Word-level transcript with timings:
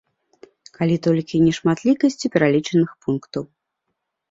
Калі 0.77 0.95
толькі 1.07 1.43
нешматлікасцю 1.47 2.33
пералічаных 2.39 2.89
пунктаў. 3.07 3.43